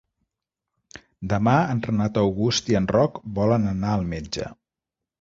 [1.35, 4.53] Demà en Renat August i en Roc volen anar al metge.